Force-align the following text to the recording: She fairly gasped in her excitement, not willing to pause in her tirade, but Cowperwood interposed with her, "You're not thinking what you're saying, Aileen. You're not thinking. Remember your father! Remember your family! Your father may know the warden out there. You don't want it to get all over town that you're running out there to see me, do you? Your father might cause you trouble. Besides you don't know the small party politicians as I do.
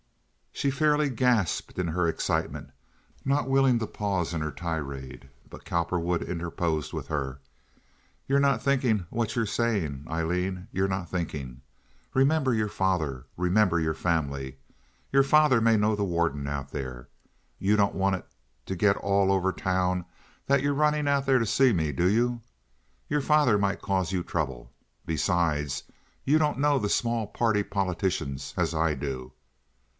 She 0.51 0.69
fairly 0.71 1.09
gasped 1.09 1.77
in 1.79 1.87
her 1.89 2.07
excitement, 2.07 2.71
not 3.25 3.47
willing 3.49 3.79
to 3.79 3.87
pause 3.87 4.33
in 4.33 4.41
her 4.41 4.51
tirade, 4.51 5.29
but 5.49 5.63
Cowperwood 5.65 6.23
interposed 6.23 6.91
with 6.91 7.07
her, 7.07 7.39
"You're 8.27 8.39
not 8.39 8.61
thinking 8.61 9.05
what 9.09 9.35
you're 9.35 9.45
saying, 9.47 10.05
Aileen. 10.07 10.67
You're 10.71 10.87
not 10.87 11.09
thinking. 11.09 11.61
Remember 12.13 12.53
your 12.53 12.67
father! 12.67 13.25
Remember 13.37 13.79
your 13.79 13.93
family! 13.93 14.57
Your 15.11 15.23
father 15.23 15.61
may 15.61 15.77
know 15.77 15.95
the 15.95 16.03
warden 16.03 16.47
out 16.47 16.71
there. 16.71 17.07
You 17.57 17.75
don't 17.75 17.95
want 17.95 18.17
it 18.17 18.25
to 18.67 18.75
get 18.75 18.97
all 18.97 19.31
over 19.31 19.51
town 19.51 20.05
that 20.47 20.61
you're 20.61 20.73
running 20.75 21.07
out 21.07 21.25
there 21.25 21.39
to 21.39 21.45
see 21.45 21.73
me, 21.73 21.91
do 21.91 22.07
you? 22.07 22.41
Your 23.07 23.21
father 23.21 23.57
might 23.57 23.81
cause 23.81 24.11
you 24.11 24.23
trouble. 24.23 24.71
Besides 25.05 25.83
you 26.23 26.37
don't 26.39 26.59
know 26.59 26.77
the 26.77 26.89
small 26.89 27.27
party 27.27 27.61
politicians 27.63 28.53
as 28.57 28.73
I 28.73 28.95
do. 28.95 29.33